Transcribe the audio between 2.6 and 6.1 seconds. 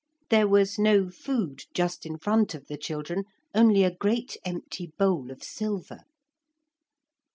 the children, only a great empty bowl of silver.